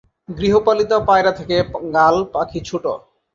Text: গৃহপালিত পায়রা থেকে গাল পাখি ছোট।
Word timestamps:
গৃহপালিত 0.31 0.91
পায়রা 1.07 1.31
থেকে 1.31 1.55
গাল 1.93 2.15
পাখি 2.33 2.59
ছোট। 2.65 2.85